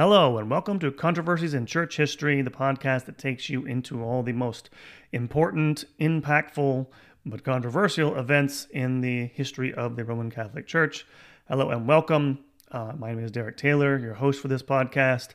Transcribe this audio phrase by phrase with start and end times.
[0.00, 4.22] Hello, and welcome to Controversies in Church History, the podcast that takes you into all
[4.22, 4.70] the most
[5.12, 6.86] important, impactful,
[7.26, 11.06] but controversial events in the history of the Roman Catholic Church.
[11.48, 12.38] Hello, and welcome.
[12.70, 15.32] Uh, my name is Derek Taylor, your host for this podcast.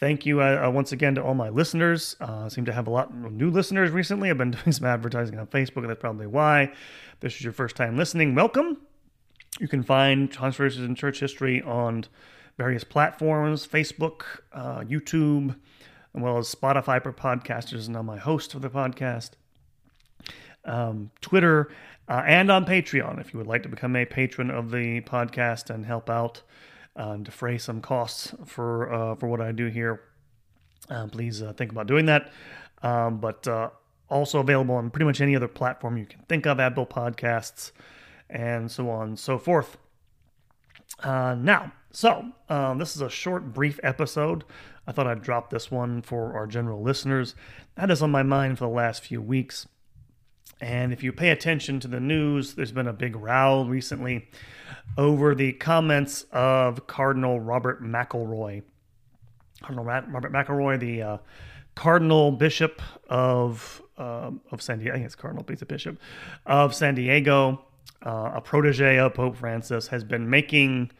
[0.00, 2.16] Thank you uh, uh once again to all my listeners.
[2.18, 4.30] Uh, seem to have a lot of new listeners recently.
[4.30, 6.62] I've been doing some advertising on Facebook, and that's probably why.
[6.62, 8.34] If this is your first time listening.
[8.34, 8.78] Welcome.
[9.60, 12.06] You can find Controversies in Church History on
[12.56, 15.50] various platforms Facebook, uh, YouTube,
[16.14, 19.30] as well as Spotify for podcasters, and I'm my host for the podcast,
[20.64, 21.70] um, Twitter,
[22.08, 23.20] uh, and on Patreon.
[23.20, 26.42] If you would like to become a patron of the podcast and help out,
[26.94, 30.00] uh, defray some costs for uh, for what I do here,
[30.88, 32.32] uh, please uh, think about doing that.
[32.82, 33.46] Um, but
[34.08, 37.72] also available on pretty much any other platform you can think of, Apple Podcasts,
[38.30, 39.76] and so on and so forth.
[41.04, 44.44] now, so, um, this is a short, brief episode.
[44.86, 47.34] I thought I'd drop this one for our general listeners.
[47.76, 49.66] That is on my mind for the last few weeks.
[50.60, 54.28] And if you pay attention to the news, there's been a big row recently
[54.98, 58.62] over the comments of Cardinal Robert McElroy.
[59.62, 61.18] Cardinal Robert McElroy, the uh,
[61.76, 65.98] Cardinal Bishop of uh, of San Diego, I think it's Cardinal Bishop
[66.44, 67.64] of San Diego,
[68.04, 70.90] uh, a protege of Pope Francis, has been making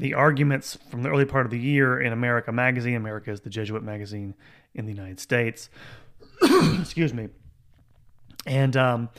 [0.00, 2.96] the arguments from the early part of the year in America Magazine.
[2.96, 4.34] America is the Jesuit magazine
[4.74, 5.68] in the United States.
[6.80, 7.28] Excuse me.
[8.46, 9.10] And um,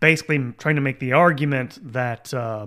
[0.00, 2.66] basically trying to make the argument that, uh,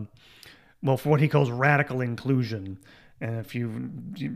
[0.83, 2.77] well, for what he calls radical inclusion.
[3.19, 3.89] And if you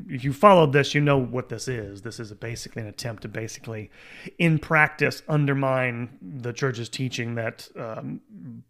[0.07, 2.01] if you followed this, you know what this is.
[2.01, 3.91] This is basically an attempt to basically,
[4.39, 8.21] in practice, undermine the church's teaching that um,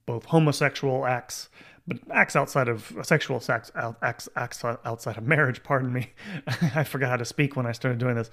[0.05, 1.49] both homosexual acts
[1.89, 6.11] but acts outside of sexual sex acts, acts outside of marriage pardon me.
[6.75, 8.29] I forgot how to speak when i started doing this.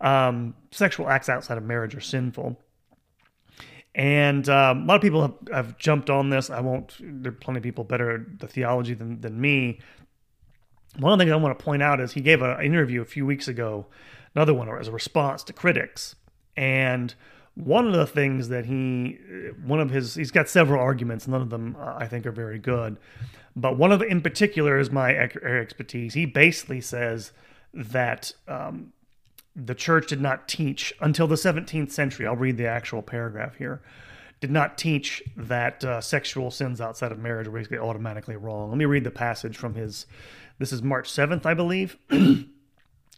[0.00, 2.58] Um, sexual acts outside of marriage are sinful.
[3.94, 6.48] And um, a lot of people have, have, jumped on this.
[6.48, 9.80] I won't there are plenty of people better at the theology than, than me.
[10.98, 13.06] One of the things i want to point out is he gave an interview a
[13.06, 13.86] few weeks ago
[14.34, 16.14] another one as a response to critics.
[16.56, 17.14] And
[17.54, 19.18] one of the things that he,
[19.64, 21.28] one of his, he's got several arguments.
[21.28, 22.96] None of them uh, I think are very good,
[23.54, 26.14] but one of the, in particular is my expertise.
[26.14, 27.32] He basically says
[27.74, 28.92] that um,
[29.54, 32.26] the church did not teach until the 17th century.
[32.26, 33.82] I'll read the actual paragraph here.
[34.40, 38.70] Did not teach that uh, sexual sins outside of marriage are basically automatically wrong.
[38.70, 40.06] Let me read the passage from his.
[40.58, 41.96] This is March 7th, I believe.
[42.10, 42.46] excuse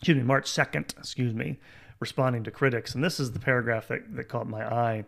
[0.09, 0.99] me, March 2nd.
[0.99, 1.59] Excuse me
[2.05, 2.95] responding to critics.
[2.95, 5.05] And this is the paragraph that, that caught my eye.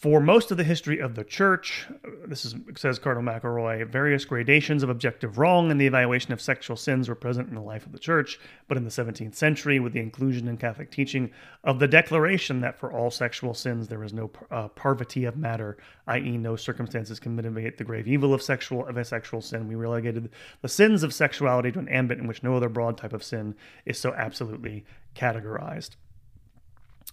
[0.00, 1.88] For most of the history of the church,
[2.24, 6.76] this is, says Cardinal McElroy, various gradations of objective wrong in the evaluation of sexual
[6.76, 8.38] sins were present in the life of the church,
[8.68, 11.32] but in the 17th century, with the inclusion in Catholic teaching
[11.64, 15.76] of the declaration that for all sexual sins there is no uh, parvity of matter,
[16.06, 19.74] i.e., no circumstances can mitigate the grave evil of sexual of a sexual sin, we
[19.74, 20.30] relegated
[20.62, 23.52] the sins of sexuality to an ambit in which no other broad type of sin
[23.84, 24.84] is so absolutely
[25.16, 25.96] categorized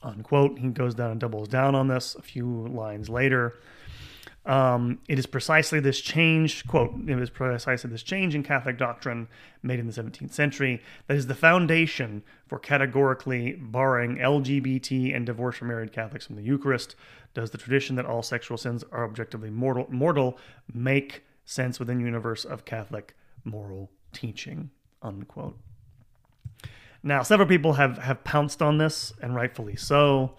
[0.03, 0.59] unquote.
[0.59, 3.55] He goes down and doubles down on this a few lines later.
[4.45, 9.27] Um, it is precisely this change, quote, it is precisely this change in Catholic doctrine
[9.63, 15.63] made in the 17th century that is the foundation for categorically barring LGBT and divorced
[15.63, 16.95] or married Catholics from the Eucharist.
[17.33, 20.37] Does the tradition that all sexual sins are objectively mortal, mortal
[20.71, 24.69] make sense within universe of Catholic moral teaching,
[25.01, 25.57] unquote.
[27.05, 30.33] Now, several people have, have pounced on this, and rightfully so.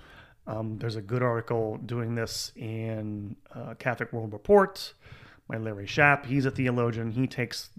[0.48, 4.92] Um, there's a good article doing this in uh, Catholic World Report
[5.48, 6.26] by Larry Chapp.
[6.26, 7.12] He's a theologian.
[7.12, 7.70] He takes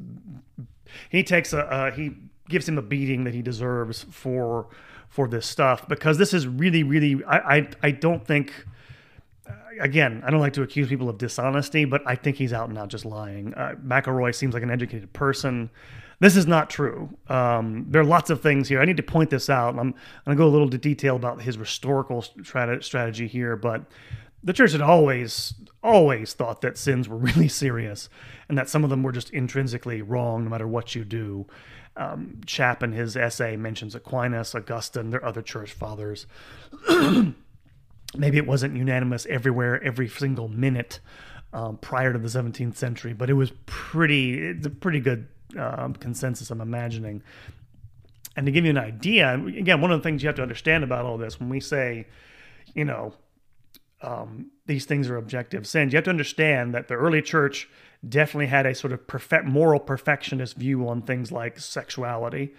[1.09, 2.11] he takes a he
[2.47, 4.69] gives him a beating that he deserves for
[5.09, 8.53] for this stuff because this is really really I I, I don't think
[9.49, 12.69] uh, again, I don't like to accuse people of dishonesty, but I think he's out
[12.69, 13.53] and out just lying.
[13.53, 15.69] Uh, McElroy seems like an educated person.
[16.19, 17.15] This is not true.
[17.27, 18.81] Um, there are lots of things here.
[18.81, 19.75] I need to point this out.
[19.75, 19.93] I'm, I'm
[20.25, 23.85] going to go a little to detail about his historical strategy here, but
[24.43, 25.53] the church had always,
[25.83, 28.09] always thought that sins were really serious
[28.49, 31.45] and that some of them were just intrinsically wrong no matter what you do.
[31.95, 36.25] Um, Chapp in his essay mentions Aquinas, Augustine, their other church fathers.
[38.15, 40.99] Maybe it wasn't unanimous everywhere, every single minute
[41.53, 45.27] um, prior to the 17th century, but it was pretty, it's a pretty good
[45.57, 47.23] um, consensus, I'm imagining.
[48.35, 50.83] And to give you an idea, again, one of the things you have to understand
[50.83, 52.07] about all this, when we say,
[52.73, 53.13] you know,
[54.01, 55.91] um, these things are objective sins.
[55.91, 57.67] You have to understand that the early church
[58.07, 62.53] definitely had a sort of perfect, moral perfectionist view on things like sexuality.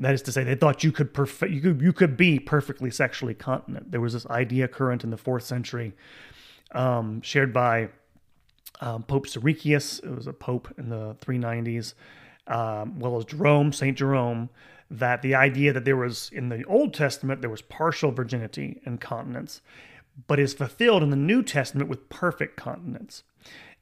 [0.00, 2.90] That is to say, they thought you could perfect, you could you could be perfectly
[2.90, 3.90] sexually continent.
[3.90, 5.92] There was this idea current in the fourth century,
[6.72, 7.90] um, shared by
[8.80, 10.02] um, Pope Siricius.
[10.02, 11.94] It was a pope in the 390s,
[12.48, 14.50] um, well as Jerome, Saint Jerome,
[14.90, 19.00] that the idea that there was in the Old Testament there was partial virginity and
[19.00, 19.60] continence,
[20.26, 23.22] but is fulfilled in the New Testament with perfect continence.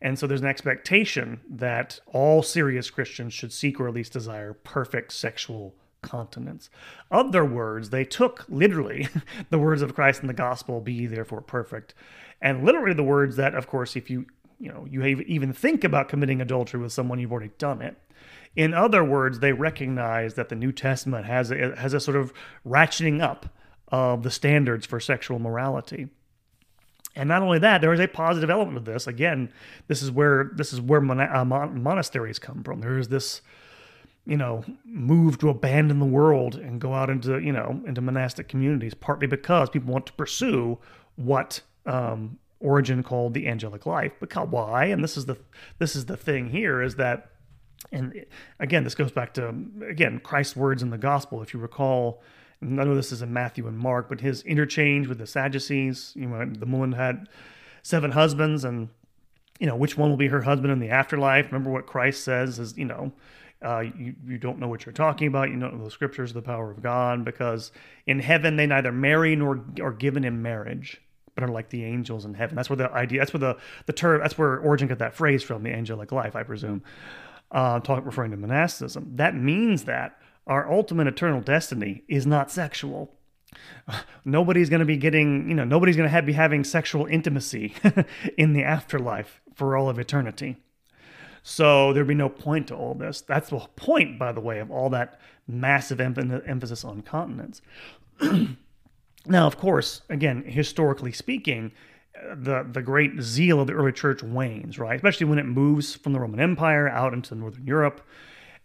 [0.00, 4.52] And so there's an expectation that all serious Christians should seek or at least desire
[4.52, 6.68] perfect sexual continence.
[7.10, 9.08] Other words, they took literally
[9.50, 11.94] the words of Christ in the gospel, be therefore perfect.
[12.42, 14.26] And literally the words that, of course, if you
[14.58, 17.96] you know you even think about committing adultery with someone, you've already done it.
[18.54, 22.32] In other words, they recognize that the New Testament has a, has a sort of
[22.66, 23.46] ratcheting up
[23.88, 26.08] of the standards for sexual morality.
[27.14, 29.06] And not only that, there is a positive element of this.
[29.06, 29.52] Again,
[29.88, 32.80] this is where this is where mon- uh, mon- monasteries come from.
[32.80, 33.40] There is this,
[34.26, 38.48] you know, move to abandon the world and go out into you know into monastic
[38.48, 40.78] communities, partly because people want to pursue
[41.16, 44.12] what um, Origen called the angelic life.
[44.20, 44.86] Because why?
[44.86, 45.38] And this is the
[45.78, 47.30] this is the thing here is that,
[47.92, 48.24] and
[48.58, 49.54] again, this goes back to
[49.88, 51.42] again Christ's words in the gospel.
[51.42, 52.22] If you recall
[52.60, 56.12] none of this is in Matthew and Mark, but his interchange with the Sadducees.
[56.16, 57.28] You know, the woman had
[57.82, 58.88] seven husbands, and
[59.58, 61.46] you know which one will be her husband in the afterlife.
[61.46, 63.12] Remember what Christ says is, you know,
[63.62, 65.50] uh, you you don't know what you're talking about.
[65.50, 67.72] You don't know the scriptures, the power of God, because
[68.06, 71.00] in heaven they neither marry nor are given in marriage.
[71.36, 72.56] But are like the angels in heaven.
[72.56, 73.20] That's where the idea.
[73.20, 73.56] That's where the
[73.86, 74.20] the term.
[74.20, 75.62] That's where Origen got that phrase from.
[75.62, 76.82] The angelic life, I presume.
[77.52, 79.12] Uh, talk referring to monasticism.
[79.14, 83.12] That means that our ultimate eternal destiny is not sexual.
[84.24, 87.74] Nobody's going to be getting, you know, nobody's going to be having sexual intimacy
[88.36, 90.56] in the afterlife for all of eternity.
[91.42, 93.20] So there'd be no point to all this.
[93.20, 97.62] That's the point, by the way, of all that massive em- emphasis on continence.
[99.28, 101.72] now, of course, again, historically speaking,
[102.34, 104.96] the the great zeal of the early church wanes, right?
[104.96, 108.00] Especially when it moves from the Roman Empire out into Northern Europe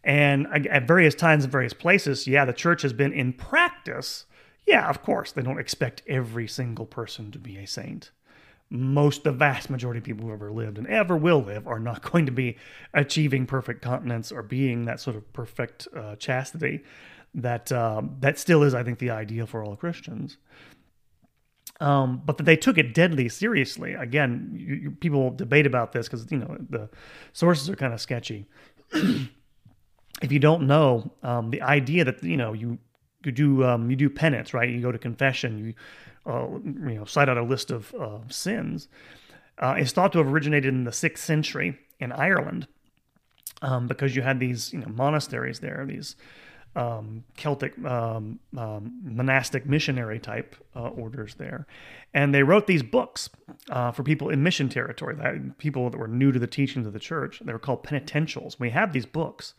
[0.04, 4.26] and at various times in various places, yeah, the church has been in practice.
[4.66, 8.12] Yeah, of course, they don't expect every single person to be a saint.
[8.70, 12.02] Most, the vast majority of people who ever lived and ever will live are not
[12.12, 12.58] going to be
[12.94, 16.84] achieving perfect continence or being that sort of perfect uh, chastity
[17.34, 20.38] that uh, that still is, I think, the ideal for all Christians.
[21.80, 23.94] Um, but that they took it deadly seriously.
[23.94, 26.90] Again, you, you, people debate about this because you know the
[27.34, 28.48] sources are kind of sketchy.
[30.22, 32.78] if you don't know um, the idea that you know you
[33.26, 34.70] you do um, you do penance, right?
[34.70, 38.88] You go to confession, you uh, you know cite out a list of uh, sins.
[39.58, 42.68] Uh, it's thought to have originated in the sixth century in Ireland,
[43.62, 46.16] um, because you had these you know monasteries there, these
[46.76, 51.68] um, Celtic um, um, monastic missionary type uh, orders there,
[52.14, 53.30] and they wrote these books
[53.70, 56.94] uh, for people in mission territory, that people that were new to the teachings of
[56.94, 57.42] the church.
[57.44, 58.60] They were called penitentials.
[58.60, 59.54] We have these books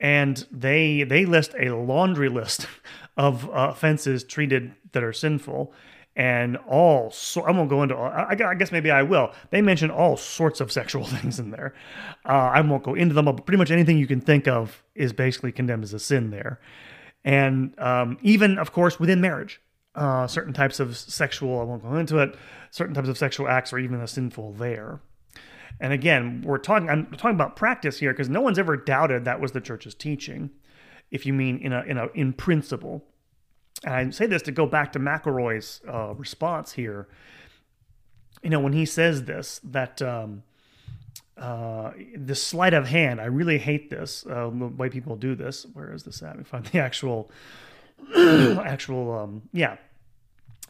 [0.00, 2.66] and they they list a laundry list
[3.16, 5.72] of uh, offenses treated that are sinful
[6.20, 9.32] and all so I won't go into all, I, I, guess maybe I will.
[9.48, 11.72] They mention all sorts of sexual things in there.
[12.26, 15.14] Uh, I won't go into them, but pretty much anything you can think of is
[15.14, 16.60] basically condemned as a sin there.
[17.24, 19.62] And um, even, of course, within marriage,
[19.94, 22.36] uh, certain types of sexual, I won't go into it,
[22.70, 25.00] certain types of sexual acts are even a sinful there.
[25.80, 29.40] And again, we're talking I'm talking about practice here because no one's ever doubted that
[29.40, 30.50] was the church's teaching,
[31.10, 33.06] if you mean in a in a in principle.
[33.84, 37.08] And I say this to go back to McElroy's uh, response here.
[38.42, 40.42] You know, when he says this, that um,
[41.36, 45.66] uh, the sleight of hand, I really hate this, uh, the way people do this.
[45.72, 46.36] Where is this at?
[46.36, 47.30] We find the actual,
[48.16, 49.76] actual, um, yeah,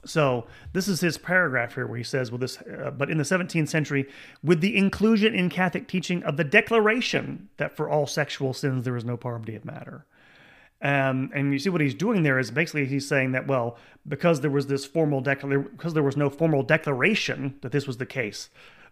[0.05, 3.25] so this is his paragraph here where he says, "Well, this, uh, but in the
[3.25, 4.09] 17th century,
[4.43, 8.97] with the inclusion in Catholic teaching of the declaration that for all sexual sins there
[8.97, 10.07] is no parvity of matter."
[10.83, 13.77] Um, and you see what he's doing there is basically he's saying that well,
[14.09, 17.99] because there was this formal declaration, because there was no formal declaration that this was
[17.99, 18.49] the case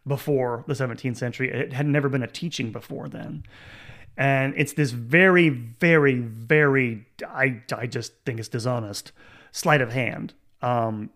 [0.07, 3.45] before the 17th century, it had never been a teaching before then.
[4.17, 9.13] And it's this very, very, very, I, I just think it's dishonest
[9.53, 11.11] sleight of hand um,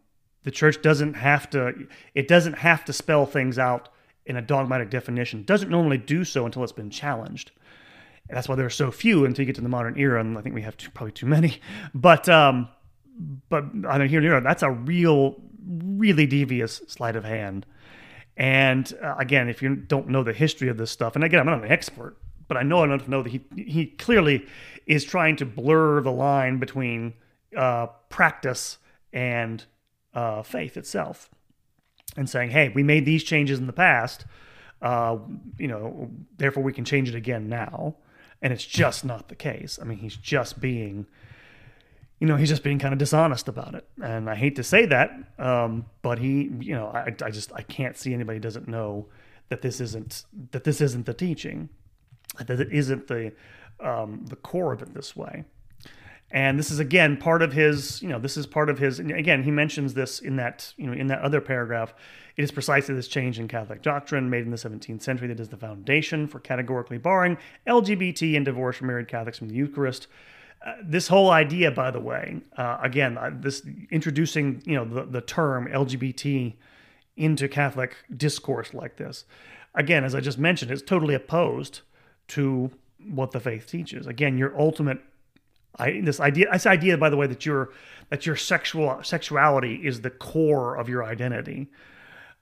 [0.45, 3.89] the church doesn't have to it doesn't have to spell things out
[4.25, 5.41] in a dogmatic definition.
[5.41, 7.51] It doesn't normally do so until it's been challenged.
[8.29, 10.39] And that's why there are so few until you get to the modern era, and
[10.39, 11.61] I think we have too, probably too many.
[11.95, 12.69] But um,
[13.49, 15.37] but I don't hear that's a real
[15.67, 17.67] really devious sleight of hand.
[18.37, 21.47] And uh, again, if you don't know the history of this stuff, and again, I'm
[21.47, 22.17] not an expert,
[22.49, 24.47] but I know enough to know that he he clearly
[24.87, 27.15] is trying to blur the line between
[27.57, 28.79] uh, practice
[29.13, 29.65] and
[30.15, 31.29] uh, faith itself,
[32.17, 34.25] and saying, "Hey, we made these changes in the past,
[34.81, 35.19] uh,
[35.59, 37.97] you know, therefore we can change it again now."
[38.43, 39.79] And it's just not the case.
[39.81, 41.07] I mean, he's just being
[42.23, 43.85] you know, he's just being kind of dishonest about it.
[44.01, 47.63] And I hate to say that, um, but he, you know, I, I just I
[47.63, 49.09] can't see anybody doesn't know
[49.49, 51.69] that this isn't that this isn't the teaching,
[52.39, 53.33] that it isn't the
[53.81, 55.47] um, the core of it this way.
[56.33, 58.99] And this is again part of his, you know, this is part of his.
[58.99, 61.95] Again, he mentions this in that, you know, in that other paragraph.
[62.37, 65.51] It is precisely this change in Catholic doctrine made in the 17th century that is
[65.51, 67.37] the foundation for categorically barring
[67.67, 70.09] LGBT and divorced married Catholics from the Eucharist
[70.83, 75.21] this whole idea, by the way, uh, again, uh, this introducing you know the, the
[75.21, 76.55] term LGBT
[77.17, 79.25] into Catholic discourse like this,
[79.75, 81.81] again, as I just mentioned, it's totally opposed
[82.29, 82.71] to
[83.11, 84.07] what the faith teaches.
[84.07, 85.01] Again, your ultimate,
[85.79, 87.71] I, this idea, this idea, by the way, that your
[88.11, 91.69] that your sexual sexuality is the core of your identity.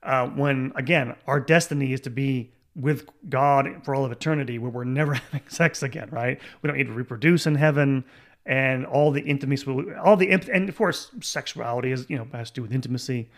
[0.03, 4.71] Uh, when again, our destiny is to be with God for all of eternity where
[4.71, 6.39] we're never having sex again, right?
[6.61, 8.05] We don't need to reproduce in heaven
[8.45, 9.67] and all the intimacy,
[10.03, 13.29] all the, and of course, sexuality is, you know, has to do with intimacy.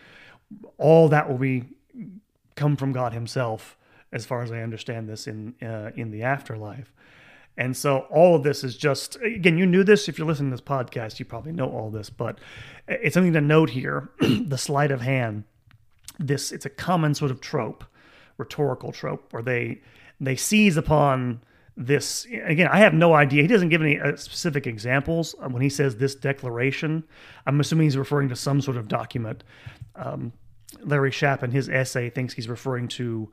[0.78, 1.64] All that will be
[2.54, 3.76] come from God himself,
[4.12, 6.92] as far as I understand this in, uh, in the afterlife.
[7.56, 10.08] And so all of this is just, again, you knew this.
[10.08, 12.38] If you're listening to this podcast, you probably know all this, but
[12.88, 15.44] it's something to note here the sleight of hand.
[16.18, 17.84] This, it's a common sort of trope
[18.38, 19.80] rhetorical trope where they
[20.20, 21.40] they seize upon
[21.76, 25.68] this again i have no idea he doesn't give any uh, specific examples when he
[25.68, 27.04] says this declaration
[27.46, 29.44] i'm assuming he's referring to some sort of document
[29.96, 30.32] um,
[30.80, 33.30] larry chapp in his essay thinks he's referring to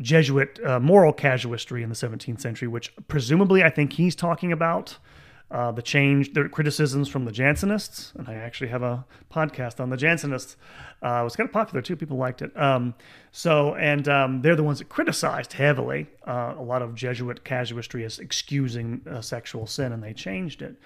[0.00, 4.98] jesuit uh, moral casuistry in the 17th century which presumably i think he's talking about
[5.50, 9.90] uh, the change, the criticisms from the Jansenists, and I actually have a podcast on
[9.90, 10.54] the Jansenists.
[11.02, 12.56] Uh, it was kind of popular too; people liked it.
[12.56, 12.94] Um,
[13.32, 18.04] so, and um, they're the ones that criticized heavily uh, a lot of Jesuit casuistry
[18.04, 20.76] as excusing uh, sexual sin, and they changed it.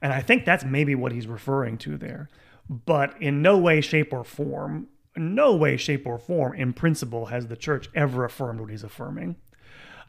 [0.00, 2.28] And I think that's maybe what he's referring to there.
[2.68, 7.46] But in no way, shape, or form, no way, shape, or form, in principle, has
[7.46, 9.36] the church ever affirmed what he's affirming.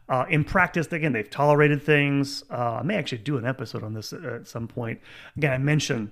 [0.08, 2.44] Uh, in practice, again, they've tolerated things.
[2.50, 5.00] Uh, I may actually do an episode on this at some point.
[5.36, 6.10] Again, I mentioned,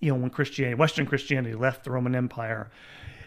[0.00, 2.70] you know, when Christianity, Western Christianity left the Roman Empire,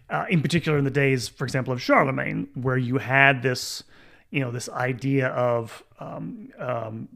[0.09, 3.83] uh, in particular in the days, for example, of Charlemagne, where you had this,
[4.29, 7.09] you know, this idea of um, um,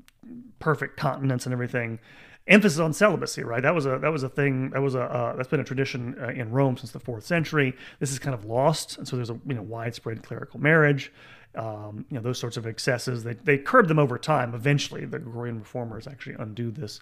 [0.60, 2.00] perfect continence and everything.
[2.48, 3.64] Emphasis on celibacy, right?
[3.64, 6.16] That was a that was a thing that was a uh, that's been a tradition
[6.22, 7.76] uh, in Rome since the fourth century.
[8.00, 11.12] This is kind of lost, and so there's a you know widespread clerical marriage
[11.58, 13.24] um, you know those sorts of excesses.
[13.24, 14.54] They they curb them over time.
[14.54, 17.02] Eventually, the Gregorian reformers actually undo this.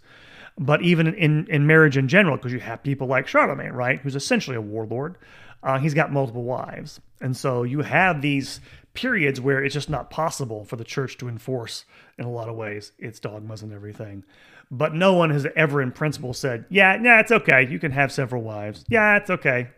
[0.57, 4.15] But even in in marriage in general, because you have people like Charlemagne, right, who's
[4.15, 5.17] essentially a warlord,
[5.63, 8.59] uh, he's got multiple wives, and so you have these
[8.93, 11.85] periods where it's just not possible for the church to enforce
[12.19, 14.23] in a lot of ways its dogmas and everything.
[14.69, 17.67] But no one has ever, in principle, said, "Yeah, yeah, it's okay.
[17.67, 18.85] You can have several wives.
[18.87, 19.69] Yeah, it's okay.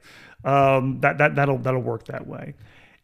[0.44, 2.56] Um, that that that'll that'll work that way."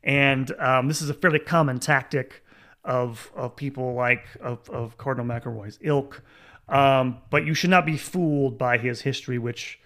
[0.03, 2.43] And um, this is a fairly common tactic
[2.83, 6.23] of, of people like of, of Cardinal McElroy's ilk.
[6.69, 9.79] Um, but you should not be fooled by his history, which,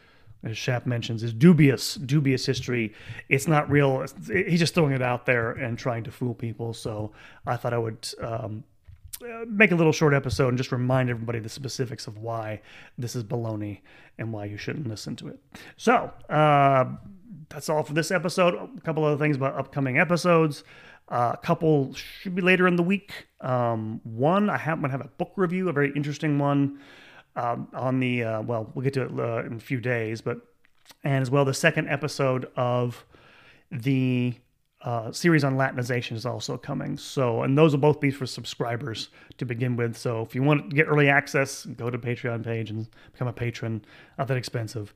[0.43, 2.93] as Chapp mentions, is dubious, dubious history.
[3.27, 4.01] It's not real.
[4.01, 6.73] It's, he's just throwing it out there and trying to fool people.
[6.73, 7.11] So
[7.45, 8.63] I thought I would um,
[9.47, 12.61] make a little short episode and just remind everybody the specifics of why
[12.97, 13.79] this is baloney
[14.17, 15.39] and why you shouldn't listen to it.
[15.77, 16.85] So, uh,
[17.49, 18.55] that's all for this episode.
[18.55, 20.63] A couple other things about upcoming episodes.
[21.07, 23.27] Uh, a couple should be later in the week.
[23.41, 26.79] Um, one, I happen to have a book review, a very interesting one
[27.35, 30.37] um, on the, uh, well, we'll get to it uh, in a few days, but,
[31.03, 33.05] and as well, the second episode of
[33.71, 34.33] the
[34.81, 36.97] uh, series on Latinization is also coming.
[36.97, 39.97] So, and those will both be for subscribers to begin with.
[39.97, 43.33] So, if you want to get early access, go to Patreon page and become a
[43.33, 43.83] patron.
[44.17, 44.93] Not that expensive.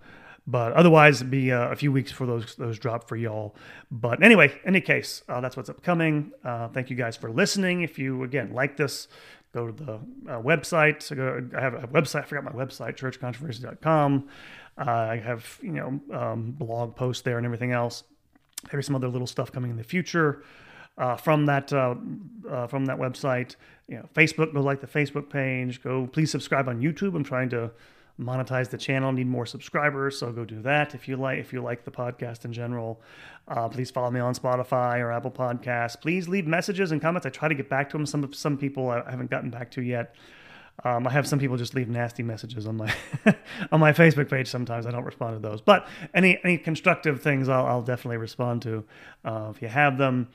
[0.47, 3.55] But otherwise, it'd be uh, a few weeks for those those drop for y'all.
[3.91, 6.31] But anyway, any case, uh, that's what's upcoming.
[6.43, 7.81] Uh, thank you guys for listening.
[7.81, 9.07] If you again like this,
[9.53, 11.01] go to the uh, website.
[11.01, 12.23] So go, I have a website.
[12.23, 14.27] I forgot my website, churchcontroversy.com.
[14.77, 18.03] Uh, I have you know um, blog posts there and everything else.
[18.71, 20.43] Maybe some other little stuff coming in the future.
[20.97, 21.95] Uh, from that uh,
[22.49, 23.55] uh, from that website.
[23.87, 24.53] You know, Facebook.
[24.53, 25.81] Go like the Facebook page.
[25.81, 27.15] Go please subscribe on YouTube.
[27.15, 27.71] I'm trying to
[28.19, 31.61] monetize the channel, need more subscribers, so go do that if you like if you
[31.61, 33.01] like the podcast in general.
[33.47, 35.99] Uh, please follow me on Spotify or Apple Podcasts.
[35.99, 37.25] Please leave messages and comments.
[37.25, 38.05] I try to get back to them.
[38.05, 40.15] Some some people I haven't gotten back to yet.
[40.83, 42.93] Um, I have some people just leave nasty messages on my
[43.71, 44.47] on my Facebook page.
[44.47, 48.61] Sometimes I don't respond to those, but any any constructive things I'll, I'll definitely respond
[48.63, 48.83] to
[49.25, 50.29] uh, if you have them.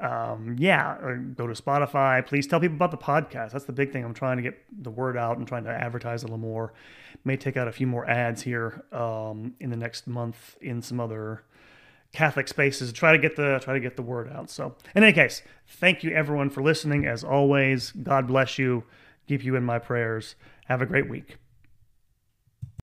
[0.00, 2.26] Um, yeah, or go to Spotify.
[2.26, 3.52] Please tell people about the podcast.
[3.52, 4.04] That's the big thing.
[4.04, 6.72] I'm trying to get the word out and trying to advertise a little more.
[7.24, 10.98] May take out a few more ads here um, in the next month in some
[10.98, 11.44] other
[12.12, 12.92] Catholic spaces.
[12.92, 14.50] Try to get the try to get the word out.
[14.50, 17.06] So, in any case, thank you everyone for listening.
[17.06, 18.84] As always, God bless you
[19.26, 20.34] keep you in my prayers.
[20.66, 21.36] Have a great week.